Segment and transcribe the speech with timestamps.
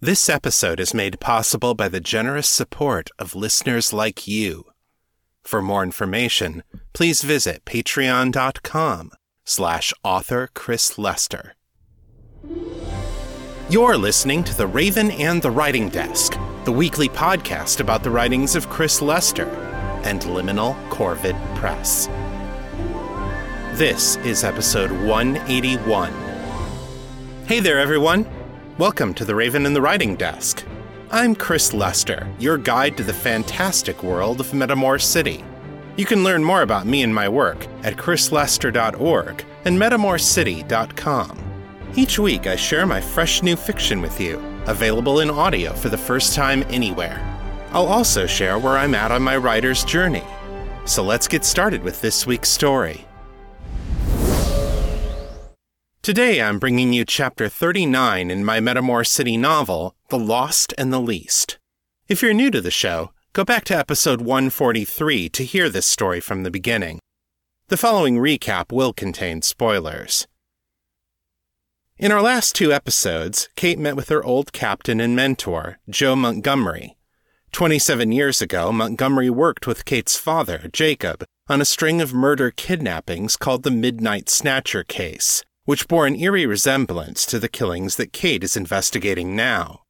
[0.00, 4.66] This episode is made possible by the generous support of listeners like you.
[5.42, 9.10] For more information, please visit patreon.com
[9.44, 11.56] slash author Chris Lester.
[13.68, 18.54] You're listening to The Raven and the Writing Desk, the weekly podcast about the writings
[18.54, 19.48] of Chris Lester
[20.04, 22.06] and Liminal Corvid Press.
[23.76, 26.12] This is episode 181.
[27.46, 28.37] Hey there, everyone.
[28.78, 30.64] Welcome to The Raven and the Writing Desk.
[31.10, 35.44] I'm Chris Lester, your guide to the fantastic world of Metamor City.
[35.96, 41.38] You can learn more about me and my work at chrislester.org and metamorcity.com.
[41.96, 45.98] Each week, I share my fresh new fiction with you, available in audio for the
[45.98, 47.20] first time anywhere.
[47.72, 50.22] I'll also share where I'm at on my writer's journey.
[50.84, 53.07] So let's get started with this week's story.
[56.08, 61.02] Today, I'm bringing you chapter 39 in my Metamor City novel, The Lost and the
[61.02, 61.58] Least.
[62.08, 66.20] If you're new to the show, go back to episode 143 to hear this story
[66.20, 66.98] from the beginning.
[67.66, 70.26] The following recap will contain spoilers.
[71.98, 76.96] In our last two episodes, Kate met with her old captain and mentor, Joe Montgomery.
[77.52, 83.36] 27 years ago, Montgomery worked with Kate's father, Jacob, on a string of murder kidnappings
[83.36, 88.42] called the Midnight Snatcher case, which bore an eerie resemblance to the killings that Kate
[88.42, 89.82] is investigating now.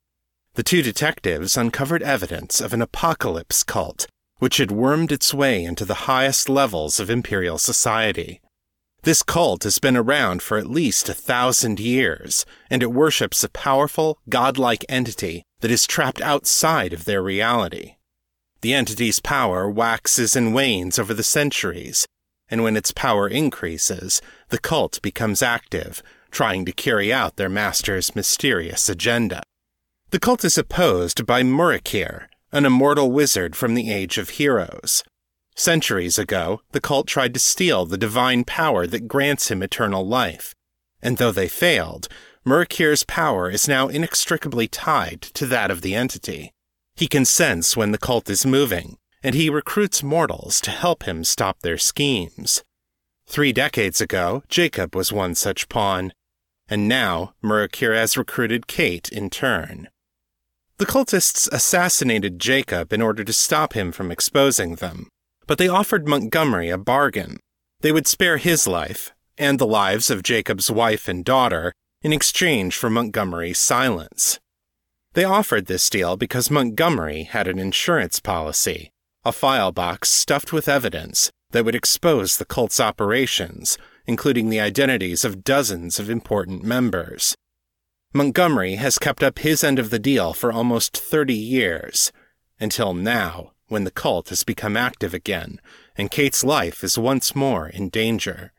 [0.55, 5.85] The two detectives uncovered evidence of an apocalypse cult, which had wormed its way into
[5.85, 8.41] the highest levels of Imperial society.
[9.03, 13.49] This cult has been around for at least a thousand years, and it worships a
[13.49, 17.99] powerful, godlike entity that is trapped outside of their reality.
[18.63, 22.05] The entity's power waxes and wanes over the centuries,
[22.51, 28.15] and when its power increases, the cult becomes active, trying to carry out their master's
[28.15, 29.43] mysterious agenda.
[30.11, 35.05] The cult is opposed by Murakir, an immortal wizard from the Age of Heroes.
[35.55, 40.55] Centuries ago, the cult tried to steal the divine power that grants him eternal life.
[41.03, 42.09] And though they failed,
[42.47, 46.53] Murakir's power is now inextricably tied to that of the entity.
[46.95, 51.25] He can sense when the cult is moving, and he recruits mortals to help him
[51.25, 52.63] stop their schemes.
[53.29, 56.13] Three decades ago, Jacob was one such pawn,
[56.69, 59.89] and now Murakir has recruited Kate in turn.
[60.79, 65.09] The cultists assassinated Jacob in order to stop him from exposing them
[65.49, 67.41] but they offered Montgomery a bargain.
[67.81, 71.73] They would spare his life, and the lives of Jacob's wife and daughter,
[72.03, 74.39] in exchange for Montgomery's silence.
[75.15, 78.91] They offered this deal because Montgomery had an insurance policy,
[79.25, 85.25] a file box stuffed with evidence that would expose the cult's operations, including the identities
[85.25, 87.35] of dozens of important members.
[88.13, 92.13] Montgomery has kept up his end of the deal for almost 30 years,
[92.59, 95.61] until now when the cult has become active again
[95.99, 98.53] and Kate's life is once more in danger.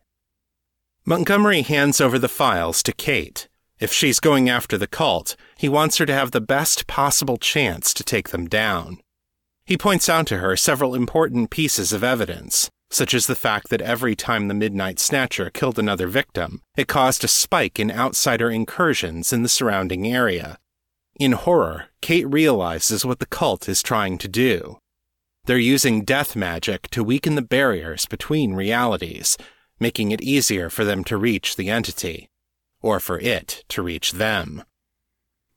[1.06, 3.48] Montgomery hands over the files to Kate.
[3.80, 7.94] If she's going after the cult, he wants her to have the best possible chance
[7.94, 9.00] to take them down.
[9.66, 13.82] He points out to her several important pieces of evidence, such as the fact that
[13.82, 19.32] every time the Midnight Snatcher killed another victim, it caused a spike in outsider incursions
[19.32, 20.58] in the surrounding area.
[21.20, 24.78] In horror, Kate realizes what the cult is trying to do.
[25.46, 29.38] They're using death magic to weaken the barriers between realities,
[29.80, 32.30] making it easier for them to reach the entity,
[32.82, 34.64] or for it to reach them.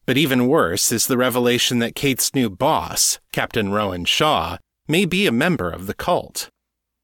[0.05, 5.27] But even worse is the revelation that Kate's new boss, Captain Rowan Shaw, may be
[5.27, 6.51] a member of the cult.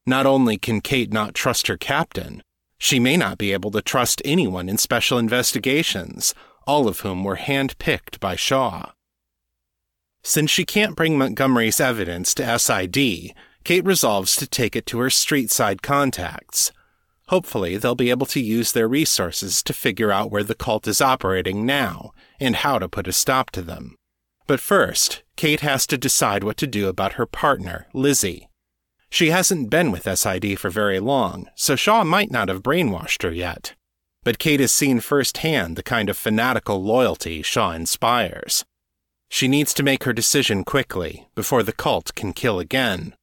[0.09, 2.43] Not only can Kate not trust her captain,
[2.79, 6.35] she may not be able to trust anyone in special investigations,
[6.67, 8.93] all of whom were handpicked by Shaw.
[10.23, 15.11] Since she can't bring Montgomery's evidence to SID, Kate resolves to take it to her
[15.11, 16.73] street side contacts.
[17.27, 21.03] Hopefully, they'll be able to use their resources to figure out where the cult is
[21.03, 23.95] operating now and how to put a stop to them.
[24.47, 28.48] But first, Kate has to decide what to do about her partner, Lizzie.
[29.11, 33.33] She hasn't been with SID for very long, so Shaw might not have brainwashed her
[33.33, 33.75] yet.
[34.23, 38.65] But Kate has seen firsthand the kind of fanatical loyalty Shaw inspires.
[39.31, 43.15] She needs to make her decision quickly before the cult can kill again.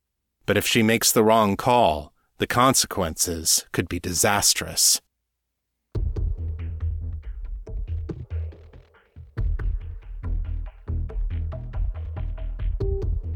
[0.46, 5.02] But if she makes the wrong call, the consequences could be disastrous.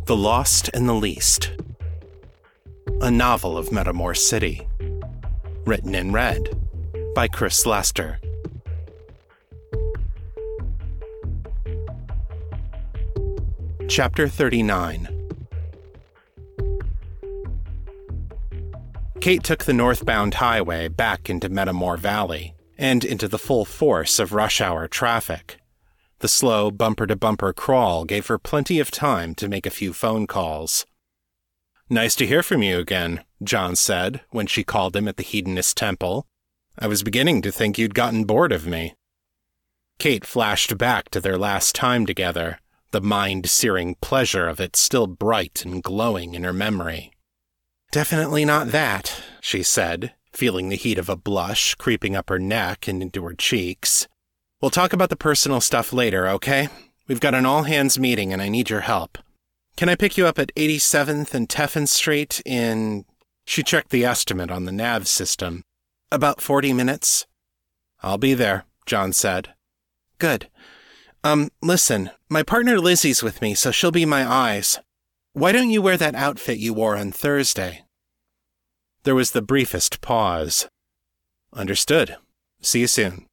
[0.05, 1.51] The Lost and the Least.
[3.01, 4.67] A novel of Metamor City.
[5.65, 6.49] Written in red
[7.15, 8.19] by Chris Lester.
[13.87, 15.07] Chapter 39
[19.21, 24.33] Kate took the northbound highway back into Metamor Valley and into the full force of
[24.33, 25.57] rush hour traffic.
[26.19, 29.93] The slow bumper to bumper crawl gave her plenty of time to make a few
[29.93, 30.85] phone calls.
[31.91, 35.75] Nice to hear from you again, John said when she called him at the Hedonist
[35.75, 36.27] Temple.
[36.77, 38.93] I was beginning to think you'd gotten bored of me.
[39.97, 42.59] Kate flashed back to their last time together,
[42.91, 47.11] the mind searing pleasure of it still bright and glowing in her memory.
[47.91, 52.87] Definitely not that, she said, feeling the heat of a blush creeping up her neck
[52.87, 54.07] and into her cheeks.
[54.61, 56.69] We'll talk about the personal stuff later, okay?
[57.07, 59.17] We've got an all hands meeting and I need your help.
[59.79, 63.05] Can I pick you up at 87th and Teffin Street in.
[63.45, 65.63] She checked the estimate on the nav system.
[66.11, 67.25] About 40 minutes?
[68.03, 69.53] I'll be there, John said.
[70.17, 70.49] Good.
[71.23, 74.79] Um, listen, my partner Lizzie's with me, so she'll be my eyes.
[75.31, 77.85] Why don't you wear that outfit you wore on Thursday?
[79.03, 80.67] There was the briefest pause.
[81.53, 82.17] Understood.
[82.61, 83.27] See you soon.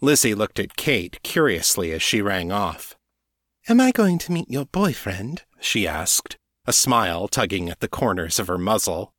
[0.00, 2.94] Lizzie looked at Kate curiously as she rang off.
[3.68, 5.42] Am I going to meet your boyfriend?
[5.60, 9.12] She asked, a smile tugging at the corners of her muzzle.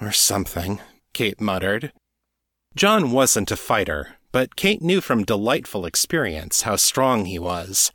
[0.00, 0.80] Or something,
[1.12, 1.92] Kate muttered.
[2.74, 7.92] John wasn't a fighter, but Kate knew from delightful experience how strong he was.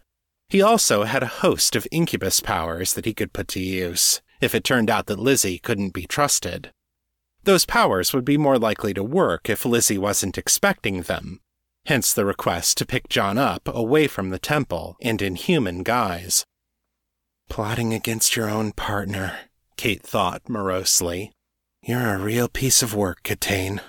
[0.49, 4.53] He also had a host of incubus powers that he could put to use, if
[4.53, 6.71] it turned out that Lizzie couldn't be trusted.
[7.43, 11.41] Those powers would be more likely to work if Lizzie wasn't expecting them,
[11.85, 16.45] hence the request to pick John up away from the temple and in human guise.
[17.49, 19.37] Plotting against your own partner,
[19.77, 21.31] Kate thought morosely.
[21.81, 23.79] You're a real piece of work, Katane.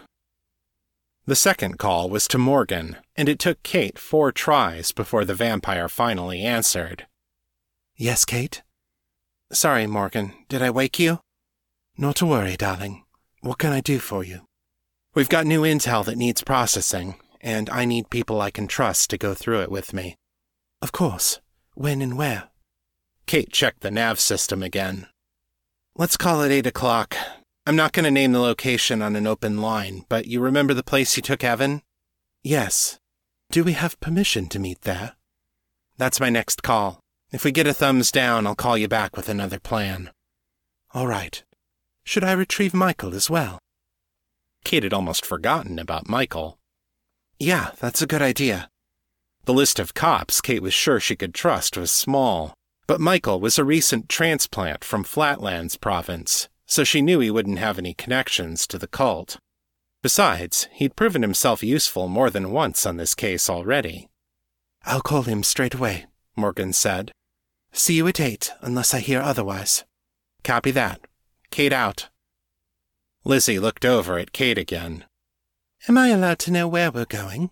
[1.26, 5.88] The second call was to Morgan, and it took Kate four tries before the vampire
[5.88, 7.06] finally answered.
[7.96, 8.62] Yes, Kate?
[9.50, 10.34] Sorry, Morgan.
[10.48, 11.20] Did I wake you?
[11.98, 13.04] Not to worry, darling.
[13.40, 14.42] What can I do for you?
[15.14, 19.18] We've got new intel that needs processing, and I need people I can trust to
[19.18, 20.14] go through it with me.
[20.82, 21.40] Of course.
[21.74, 22.50] When and where?
[23.26, 25.08] Kate checked the nav system again.
[25.96, 27.16] Let's call it eight o'clock.
[27.66, 30.84] I'm not going to name the location on an open line, but you remember the
[30.84, 31.82] place you took Evan?
[32.44, 33.00] Yes.
[33.50, 35.16] Do we have permission to meet there?
[35.96, 37.00] That's my next call.
[37.32, 40.10] If we get a thumbs down, I'll call you back with another plan.
[40.94, 41.42] All right.
[42.04, 43.58] Should I retrieve Michael as well?
[44.64, 46.58] Kate had almost forgotten about Michael.
[47.40, 48.68] Yeah, that's a good idea.
[49.46, 52.54] The list of cops Kate was sure she could trust was small,
[52.86, 57.78] but Michael was a recent transplant from Flatlands province, so she knew he wouldn't have
[57.78, 59.38] any connections to the cult.
[60.02, 64.08] Besides, he'd proven himself useful more than once on this case already.
[64.84, 66.06] I'll call him straight away,
[66.36, 67.10] Morgan said.
[67.72, 69.84] See you at eight, unless I hear otherwise.
[70.44, 71.00] Copy that.
[71.50, 72.08] Kate out.
[73.24, 75.04] Lizzie looked over at Kate again.
[75.88, 77.50] Am I allowed to know where we're going?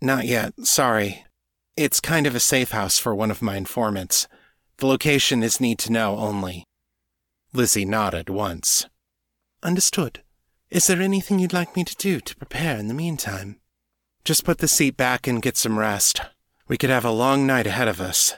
[0.00, 1.24] Not yet, sorry.
[1.76, 4.26] It's kind of a safe house for one of my informants.
[4.78, 6.64] The location is need to know only.
[7.52, 8.86] Lizzie nodded once.
[9.62, 10.22] Understood.
[10.70, 13.60] Is there anything you'd like me to do to prepare in the meantime?
[14.24, 16.20] Just put the seat back and get some rest.
[16.68, 18.34] We could have a long night ahead of us.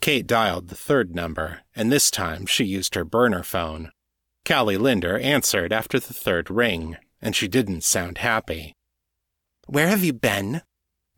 [0.00, 3.90] Kate dialed the third number, and this time she used her burner phone.
[4.46, 8.74] Callie Linder answered after the third ring and she didn't sound happy.
[9.66, 10.62] Where have you been?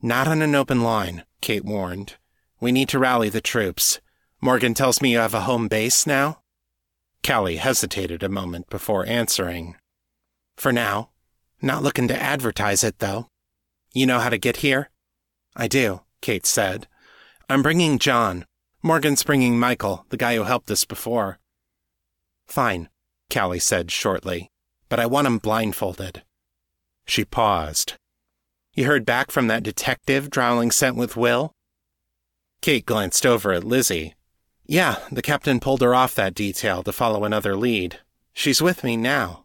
[0.01, 2.17] Not on an open line, Kate warned.
[2.63, 4.01] We need to rally the troops.
[4.41, 6.41] Morgan tells me you have a home base now?
[7.27, 9.77] Callie hesitated a moment before answering.
[10.57, 11.11] For now.
[11.61, 13.29] Not looking to advertise it, though.
[13.93, 14.89] You know how to get here?
[15.55, 16.89] I do, Kate said.
[17.51, 18.47] I'm bringing John.
[18.83, 21.39] Morgan's bringing Michael, the guy who helped us before.
[22.47, 22.89] Fine,
[23.29, 24.53] Callie said shortly
[24.93, 26.23] but I want him blindfolded.
[27.07, 27.95] She paused.
[28.75, 31.55] You heard back from that detective Drowling sent with Will?
[32.63, 34.15] Kate glanced over at Lizzie.
[34.65, 37.99] Yeah, the captain pulled her off that detail to follow another lead.
[38.33, 39.45] She's with me now.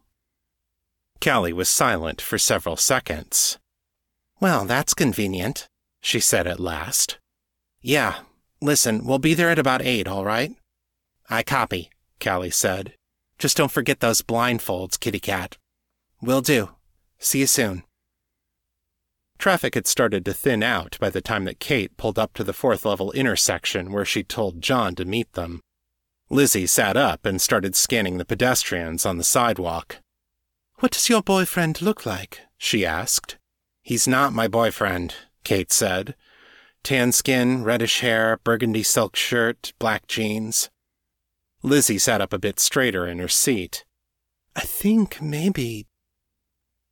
[1.20, 3.58] Callie was silent for several seconds.
[4.40, 5.68] Well, that's convenient,
[6.00, 7.18] she said at last.
[7.82, 8.20] Yeah,
[8.62, 10.56] listen, we'll be there at about eight, all right?
[11.28, 11.90] I copy,
[12.24, 12.94] Callie said.
[13.40, 15.58] Just don't forget those blindfolds, kitty cat.
[16.22, 16.70] Will do.
[17.18, 17.84] See you soon.
[19.38, 22.54] Traffic had started to thin out by the time that Kate pulled up to the
[22.54, 25.62] fourth level intersection where she told John to meet them.
[26.30, 29.98] Lizzie sat up and started scanning the pedestrians on the sidewalk.
[30.80, 32.42] What does your boyfriend look like?
[32.58, 33.38] she asked.
[33.82, 36.16] He's not my boyfriend, Kate said.
[36.84, 40.70] Tan skin, reddish hair, burgundy silk shirt, black jeans.
[41.64, 43.86] Lizzie sat up a bit straighter in her seat.
[44.56, 45.88] I think maybe.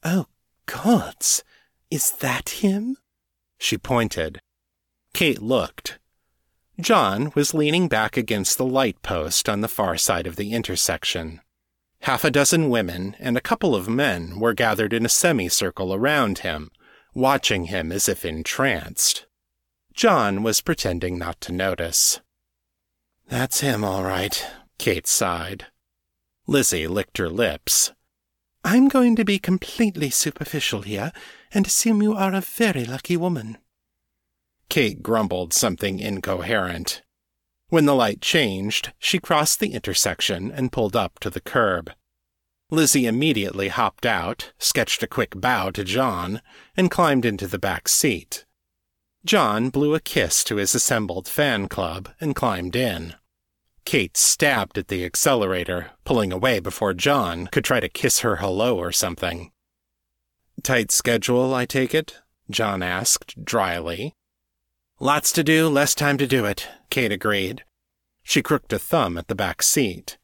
[0.03, 0.27] Oh,
[0.65, 1.43] gods,
[1.89, 2.97] is that him?
[3.57, 4.39] She pointed.
[5.13, 5.99] Kate looked.
[6.79, 11.39] John was leaning back against the light post on the far side of the intersection.
[12.01, 16.39] Half a dozen women and a couple of men were gathered in a semicircle around
[16.39, 16.69] him,
[17.13, 19.25] watching him as if entranced.
[19.93, 22.19] John was pretending not to notice.
[23.29, 24.45] That's him, all right,
[24.77, 25.67] Kate sighed.
[26.45, 27.93] Lizzie licked her lips.
[28.63, 31.11] I'm going to be completely superficial here
[31.55, 33.57] and assume you are a very lucky woman.
[34.67, 37.01] Kate grumbled something incoherent.
[37.69, 41.91] When the light changed, she crossed the intersection and pulled up to the curb.
[42.69, 46.41] Lizzie immediately hopped out, sketched a quick bow to John,
[46.75, 48.45] and climbed into the back seat.
[49.24, 53.15] John blew a kiss to his assembled fan club and climbed in.
[53.85, 58.77] Kate stabbed at the accelerator, pulling away before John could try to kiss her hello
[58.77, 59.51] or something.
[60.63, 62.19] Tight schedule, I take it?
[62.50, 64.13] John asked dryly.
[65.00, 67.63] Lots to do, less time to do it, Kate agreed.
[68.24, 70.17] She crooked a thumb at the back seat.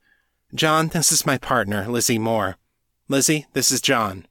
[0.55, 2.57] John, this is my partner, Lizzie Moore.
[3.07, 4.25] Lizzie, this is John.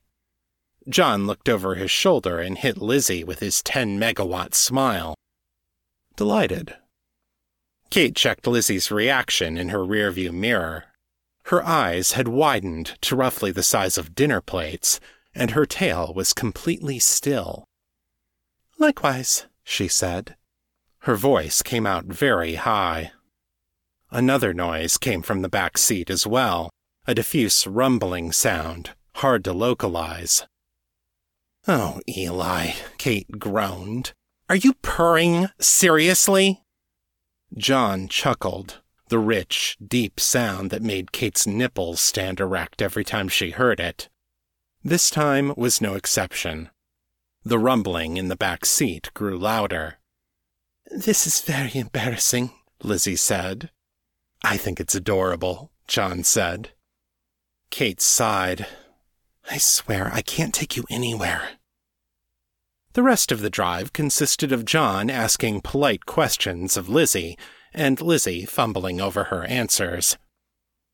[0.88, 5.14] John looked over his shoulder and hit Lizzie with his 10 megawatt smile.
[6.16, 6.76] Delighted.
[7.90, 10.84] Kate checked Lizzie's reaction in her rearview mirror.
[11.44, 15.00] Her eyes had widened to roughly the size of dinner plates,
[15.34, 17.64] and her tail was completely still.
[18.78, 20.36] Likewise, she said.
[21.00, 23.12] Her voice came out very high.
[24.10, 26.70] Another noise came from the back seat as well,
[27.06, 30.46] a diffuse rumbling sound, hard to localize.
[31.68, 34.12] Oh, Eli, Kate groaned.
[34.48, 35.48] Are you purring?
[35.60, 36.62] Seriously?
[37.56, 43.50] John chuckled, the rich, deep sound that made Kate's nipples stand erect every time she
[43.50, 44.08] heard it.
[44.82, 46.70] This time was no exception.
[47.44, 49.98] The rumbling in the back seat grew louder.
[50.90, 53.70] This is very embarrassing, Lizzie said.
[54.42, 56.70] I think it's adorable, John said.
[57.70, 58.66] Kate sighed.
[59.50, 61.50] I swear I can't take you anywhere.
[62.94, 67.38] The rest of the drive consisted of John asking polite questions of Lizzie,
[67.74, 70.16] and Lizzie fumbling over her answers.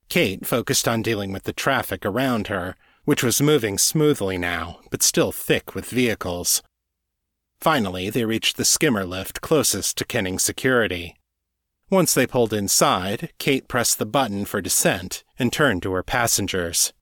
[0.09, 2.77] Kate focused on dealing with the traffic around her,
[3.07, 6.63] which was moving smoothly now, but still thick with vehicles.
[7.61, 11.17] Finally, they reached the skimmer lift closest to Kenning Security.
[11.89, 16.93] Once they pulled inside, Kate pressed the button for descent and turned to her passengers.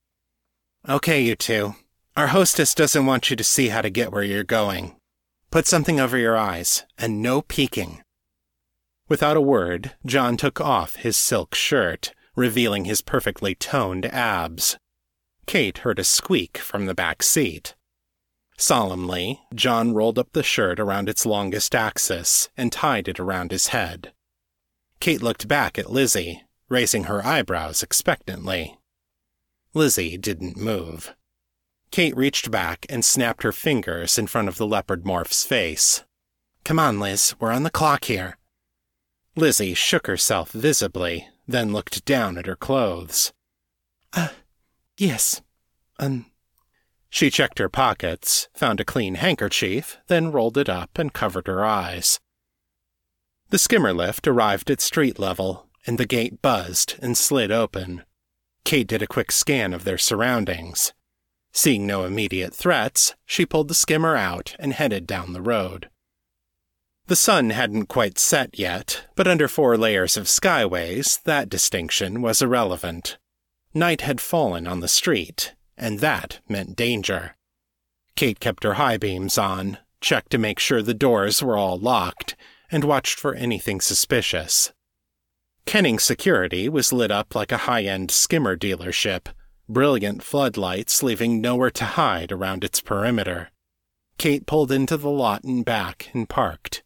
[0.87, 1.75] Okay, you two.
[2.17, 4.97] Our hostess doesn't want you to see how to get where you're going.
[5.51, 8.03] Put something over your eyes, and no peeking.
[9.09, 14.77] Without a word, John took off his silk shirt, revealing his perfectly toned abs.
[15.47, 17.75] Kate heard a squeak from the back seat.
[18.57, 23.69] Solemnly, John rolled up the shirt around its longest axis and tied it around his
[23.69, 24.13] head.
[25.01, 28.79] Kate looked back at Lizzie, raising her eyebrows expectantly.
[29.75, 31.15] Lizzie didn't move.
[31.91, 36.05] Kate reached back and snapped her fingers in front of the leopard morph's face.
[36.65, 38.39] Come on, Liz, we're on the clock here.
[39.37, 43.33] Lizzie shook herself visibly, then looked down at her clothes.
[44.13, 44.29] Uh,
[44.97, 45.43] Yes.
[45.99, 46.27] Um.
[47.09, 51.65] She checked her pockets, found a clean handkerchief, then rolled it up and covered her
[51.65, 52.19] eyes.
[53.51, 58.03] The skimmer lift arrived at street level, and the gate buzzed and slid open.
[58.65, 60.93] Kate did a quick scan of their surroundings.
[61.53, 65.89] Seeing no immediate threats, she pulled the skimmer out and headed down the road.
[67.07, 72.43] The sun hadn't quite set yet, but under four layers of skyways, that distinction was
[72.43, 73.19] irrelevant.
[73.75, 77.35] Night had fallen on the street, and that meant danger.
[78.15, 82.37] Kate kept her high beams on, checked to make sure the doors were all locked,
[82.71, 84.73] and watched for anything suspicious.
[85.67, 89.27] Kenning Security was lit up like a high end skimmer dealership,
[89.69, 93.51] brilliant floodlights leaving nowhere to hide around its perimeter.
[94.19, 96.85] Kate pulled into the lot and back and parked.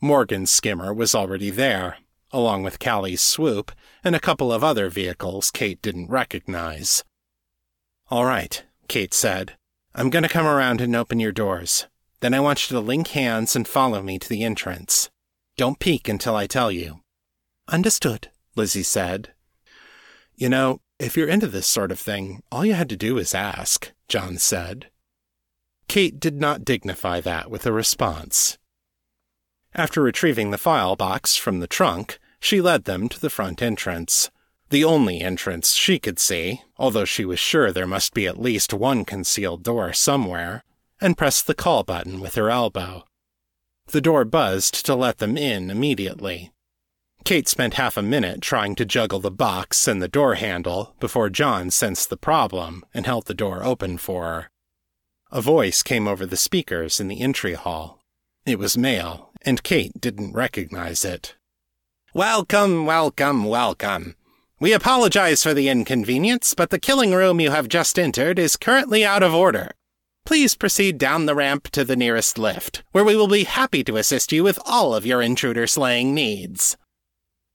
[0.00, 1.98] Morgan's skimmer was already there,
[2.32, 7.04] along with Callie's swoop and a couple of other vehicles Kate didn't recognize.
[8.08, 9.56] All right, Kate said.
[9.94, 11.86] I'm going to come around and open your doors.
[12.20, 15.10] Then I want you to link hands and follow me to the entrance.
[15.56, 17.00] Don't peek until I tell you.
[17.68, 19.32] Understood, Lizzie said.
[20.34, 23.34] You know, if you're into this sort of thing, all you had to do is
[23.34, 24.86] ask, John said.
[25.88, 28.58] Kate did not dignify that with a response.
[29.78, 34.30] After retrieving the file box from the trunk, she led them to the front entrance.
[34.70, 38.72] The only entrance she could see, although she was sure there must be at least
[38.72, 40.64] one concealed door somewhere,
[40.98, 43.04] and pressed the call button with her elbow.
[43.88, 46.52] The door buzzed to let them in immediately.
[47.24, 51.28] Kate spent half a minute trying to juggle the box and the door handle before
[51.28, 54.50] John sensed the problem and held the door open for her.
[55.30, 57.95] A voice came over the speakers in the entry hall.
[58.46, 61.34] It was male, and Kate didn't recognize it.
[62.14, 64.14] Welcome, welcome, welcome.
[64.60, 69.04] We apologize for the inconvenience, but the killing room you have just entered is currently
[69.04, 69.72] out of order.
[70.24, 73.96] Please proceed down the ramp to the nearest lift, where we will be happy to
[73.96, 76.76] assist you with all of your intruder slaying needs.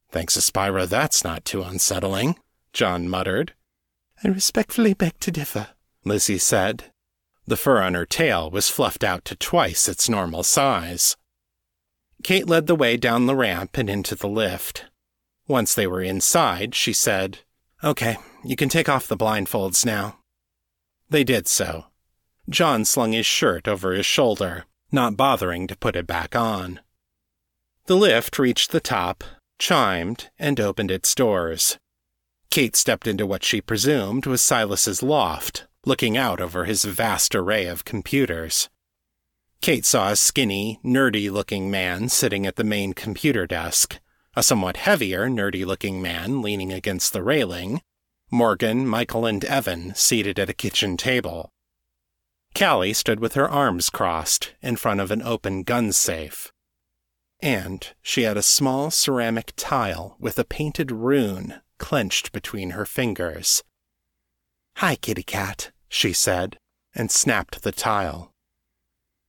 [0.10, 2.36] Thanks, Aspira, that's not too unsettling,
[2.74, 3.54] John muttered.
[4.26, 5.70] I respectfully beg to differ,
[6.04, 6.91] Lizzie said.
[7.52, 11.18] The fur on her tail was fluffed out to twice its normal size.
[12.24, 14.86] Kate led the way down the ramp and into the lift.
[15.50, 17.40] Once they were inside, she said,
[17.84, 18.16] Okay,
[18.46, 20.20] you can take off the blindfolds now.
[21.10, 21.88] They did so.
[22.48, 26.80] John slung his shirt over his shoulder, not bothering to put it back on.
[27.88, 29.26] The lift reached the top,
[29.60, 31.78] chimed, and opened its doors.
[32.50, 37.66] Kate stepped into what she presumed was Silas's loft, looking out over his vast array
[37.66, 38.70] of computers.
[39.62, 44.00] Kate saw a skinny, nerdy looking man sitting at the main computer desk,
[44.36, 47.82] a somewhat heavier, nerdy looking man leaning against the railing,
[48.32, 51.52] Morgan, Michael, and Evan seated at a kitchen table.
[52.58, 56.52] Callie stood with her arms crossed in front of an open gun safe.
[57.42, 63.64] And she had a small ceramic tile with a painted rune clenched between her fingers.
[64.78, 66.58] Hi, kitty cat, she said,
[66.96, 68.32] and snapped the tile.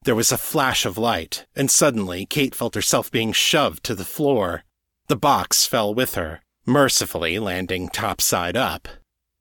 [0.04, 4.04] There was a flash of light, and suddenly Kate felt herself being shoved to the
[4.04, 4.64] floor.
[5.06, 8.88] The box fell with her, mercifully landing topside up.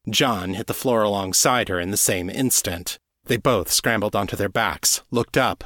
[0.10, 3.00] John hit the floor alongside her in the same instant.
[3.26, 5.64] They both scrambled onto their backs, looked up.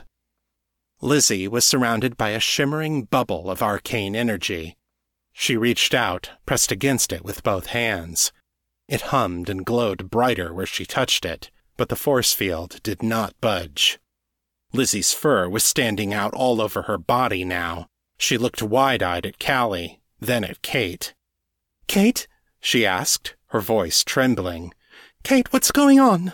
[1.01, 4.75] Lizzie was surrounded by a shimmering bubble of arcane energy.
[5.33, 8.31] She reached out, pressed against it with both hands.
[8.87, 13.39] It hummed and glowed brighter where she touched it, but the force field did not
[13.41, 13.99] budge.
[14.73, 17.87] Lizzie's fur was standing out all over her body now.
[18.17, 21.13] She looked wide eyed at Callie, then at Kate.
[21.87, 22.27] Kate?
[22.59, 24.73] she asked, her voice trembling.
[25.23, 26.33] Kate, what's going on?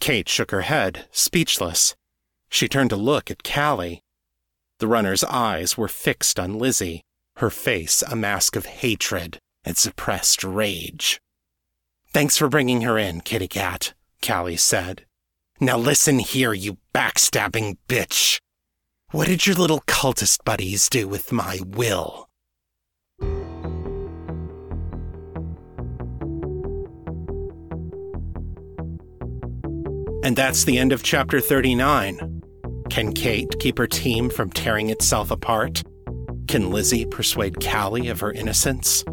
[0.00, 1.94] Kate shook her head, speechless.
[2.48, 4.02] She turned to look at Callie.
[4.78, 7.02] The runner's eyes were fixed on Lizzie,
[7.36, 11.20] her face a mask of hatred and suppressed rage.
[12.14, 13.92] Thanks for bringing her in, kitty cat,
[14.24, 15.04] Callie said.
[15.58, 18.38] Now listen here, you backstabbing bitch.
[19.10, 22.28] What did your little cultist buddies do with my will?
[30.22, 32.42] And that's the end of chapter 39.
[32.90, 35.82] Can Kate keep her team from tearing itself apart?
[36.46, 39.04] Can Lizzie persuade Callie of her innocence?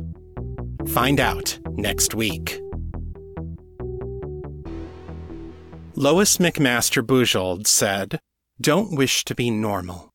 [0.85, 2.61] Find out next week.
[5.95, 8.21] Lois McMaster Bujold said,
[8.61, 10.09] Don't wish to be normal.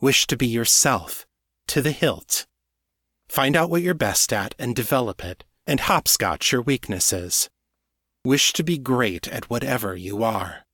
[0.00, 1.24] Wish to be yourself,
[1.68, 2.44] to the hilt.
[3.28, 7.48] Find out what you're best at and develop it, and hopscotch your weaknesses.
[8.24, 10.64] Wish to be great at whatever you are.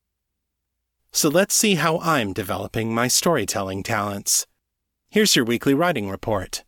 [1.11, 4.47] So let's see how I'm developing my storytelling talents.
[5.11, 6.63] Here's your weekly writing report.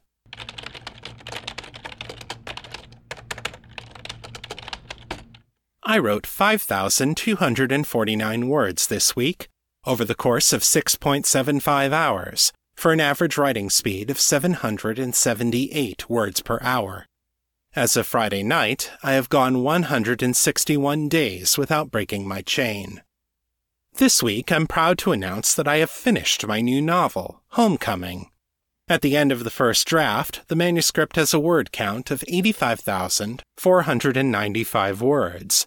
[5.84, 9.48] I wrote 5,249 words this week,
[9.86, 16.60] over the course of 6.75 hours, for an average writing speed of 778 words per
[16.62, 17.08] hour.
[17.76, 23.02] As of Friday night, I have gone 161 days without breaking my chain.
[23.94, 28.30] This week, I'm proud to announce that I have finished my new novel, Homecoming.
[28.88, 35.02] At the end of the first draft, the manuscript has a word count of 85,495
[35.02, 35.66] words,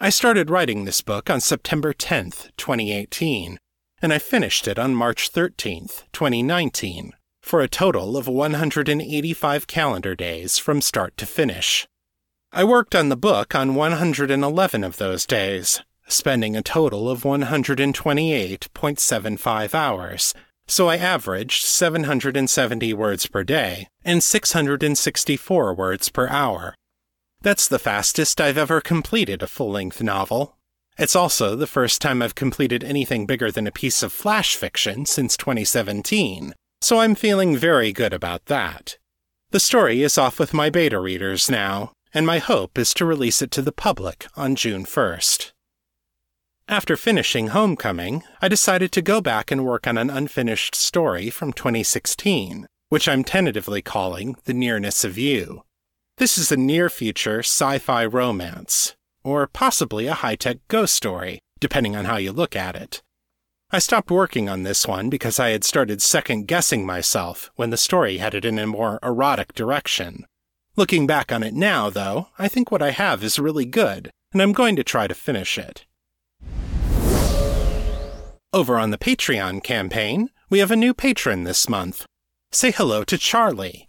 [0.00, 3.58] I started writing this book on September 10th, 2018,
[4.00, 10.56] and I finished it on March 13th, 2019, for a total of 185 calendar days
[10.56, 11.88] from start to finish.
[12.52, 19.74] I worked on the book on 111 of those days, spending a total of 128.75
[19.74, 20.32] hours,
[20.68, 26.76] so I averaged 770 words per day and 664 words per hour.
[27.40, 30.56] That's the fastest I've ever completed a full length novel.
[30.98, 35.06] It's also the first time I've completed anything bigger than a piece of flash fiction
[35.06, 38.98] since 2017, so I'm feeling very good about that.
[39.50, 43.40] The story is off with my beta readers now, and my hope is to release
[43.40, 45.52] it to the public on June 1st.
[46.66, 51.52] After finishing Homecoming, I decided to go back and work on an unfinished story from
[51.52, 55.62] 2016, which I'm tentatively calling The Nearness of You.
[56.18, 61.38] This is a near future sci fi romance, or possibly a high tech ghost story,
[61.60, 63.02] depending on how you look at it.
[63.70, 67.76] I stopped working on this one because I had started second guessing myself when the
[67.76, 70.26] story headed in a more erotic direction.
[70.74, 74.42] Looking back on it now, though, I think what I have is really good, and
[74.42, 75.86] I'm going to try to finish it.
[78.52, 82.06] Over on the Patreon campaign, we have a new patron this month.
[82.50, 83.87] Say hello to Charlie.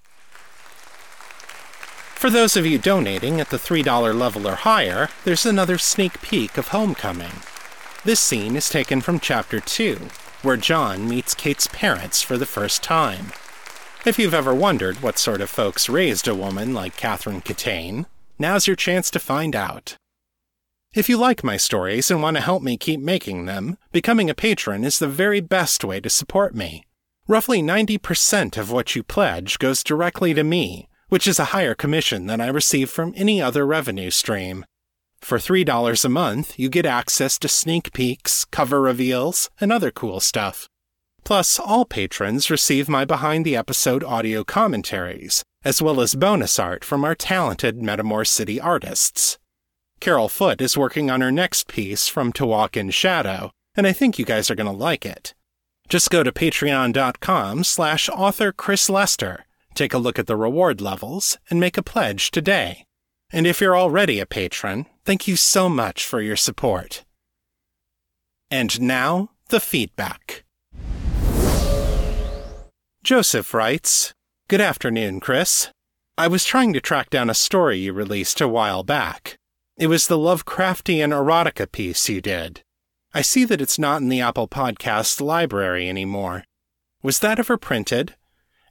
[2.20, 6.58] For those of you donating at the $3 level or higher, there's another sneak peek
[6.58, 7.32] of Homecoming.
[8.04, 9.96] This scene is taken from Chapter 2,
[10.42, 13.28] where John meets Kate's parents for the first time.
[14.06, 18.06] If you've ever wondered what sort of folks raised a woman like Catherine Catane,
[18.38, 19.96] now's your chance to find out.
[20.94, 24.36] If you like my stories and want to help me keep making them, becoming a
[24.36, 26.84] patron is the very best way to support me.
[27.30, 32.28] Roughly 90% of what you pledge goes directly to me, which is a higher commission
[32.28, 34.66] than I receive from any other revenue stream.
[35.22, 40.20] For $3 a month, you get access to sneak peeks, cover reveals, and other cool
[40.20, 40.68] stuff.
[41.24, 46.86] Plus, all patrons receive my behind the episode audio commentaries, as well as bonus art
[46.86, 49.38] from our talented Metamor City artists.
[50.00, 53.92] Carol Foote is working on her next piece from To Walk in Shadow, and I
[53.92, 55.34] think you guys are going to like it.
[55.90, 59.46] Just go to patreon.com slash author Chris Lester,
[59.80, 62.86] take a look at the reward levels, and make a pledge today.
[63.32, 67.06] And if you're already a patron, thank you so much for your support.
[68.52, 70.44] And now, the feedback.
[73.04, 74.14] Joseph writes
[74.50, 75.70] Good afternoon, Chris.
[76.18, 79.38] I was trying to track down a story you released a while back.
[79.78, 82.62] It was the Lovecraftian erotica piece you did.
[83.14, 86.44] I see that it's not in the Apple Podcast library anymore.
[87.02, 88.16] Was that ever printed?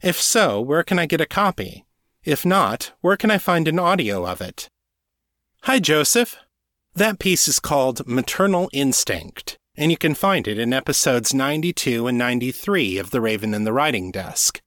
[0.01, 1.85] If so, where can I get a copy?
[2.23, 4.69] If not, where can I find an audio of it?
[5.63, 6.37] Hi, Joseph.
[6.95, 12.17] That piece is called Maternal Instinct, and you can find it in episodes 92 and
[12.17, 14.61] 93 of The Raven and the Writing Desk.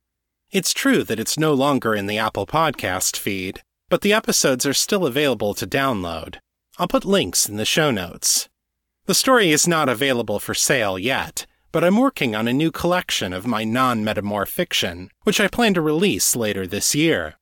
[0.50, 4.74] It's true that it's no longer in the Apple Podcast feed, but the episodes are
[4.74, 6.36] still available to download.
[6.78, 8.50] I'll put links in the show notes.
[9.06, 13.32] The story is not available for sale yet, but I'm working on a new collection
[13.32, 17.34] of my non metamorph fiction, which I plan to release later this year.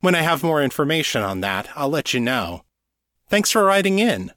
[0.00, 2.62] When I have more information on that, I'll let you know.
[3.28, 4.32] Thanks for writing in.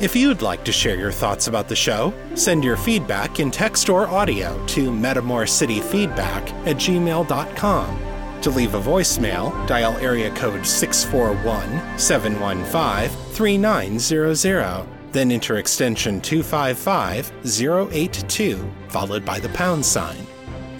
[0.00, 3.88] If you'd like to share your thoughts about the show, send your feedback in text
[3.88, 7.98] or audio to metamorcityfeedback at gmail.com
[8.42, 18.72] to leave a voicemail, dial area code 641 715 3900, then enter extension 255 082,
[18.88, 20.26] followed by the pound sign.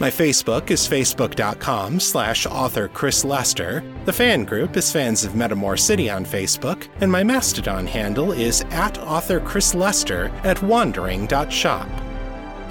[0.01, 3.85] My Facebook is facebook.com slash author Chris Lester.
[4.05, 8.63] The fan group is Fans of Metamor City on Facebook, and my Mastodon handle is
[8.71, 11.89] at author Chris Lester at wandering.shop.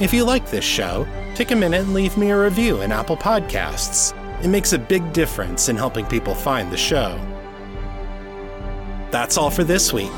[0.02, 3.18] If you like this show, take a minute and leave me a review in Apple
[3.18, 4.14] Podcasts.
[4.44, 7.18] It makes a big difference in helping people find the show.
[9.12, 10.12] That's all for this week.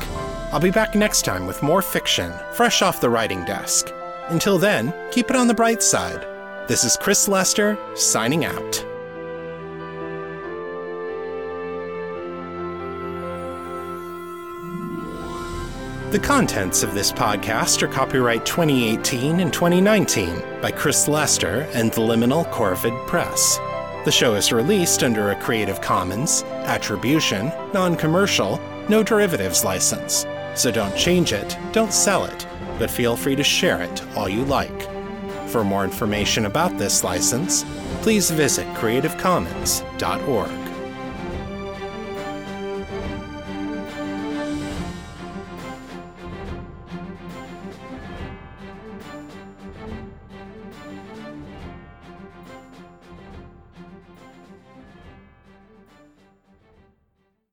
[0.56, 3.92] I'll be back next time with more fiction, fresh off the writing desk.
[4.28, 6.26] Until then, keep it on the bright side.
[6.66, 8.72] This is Chris Lester, signing out.
[16.10, 22.00] The contents of this podcast are copyright 2018 and 2019 by Chris Lester and the
[22.00, 23.58] Liminal Corvid Press.
[24.06, 30.24] The show is released under a Creative Commons, Attribution, Non Commercial, No Derivatives license.
[30.56, 32.46] So don't change it, don't sell it,
[32.78, 34.88] but feel free to share it all you like.
[35.48, 37.64] For more information about this license,
[38.02, 40.65] please visit creativecommons.org.